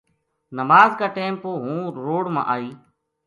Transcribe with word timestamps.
نماز 0.57 0.91
کا 0.99 1.07
ٹیم 1.15 1.33
پو 1.41 1.51
ہوں 1.63 1.79
روڑ 2.03 2.23
ما 2.33 2.41
آئی 2.53 2.69